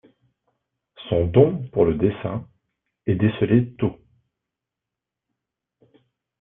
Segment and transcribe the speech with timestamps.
[1.09, 2.49] Son don pour le dessin
[3.05, 3.99] est décelé tôt.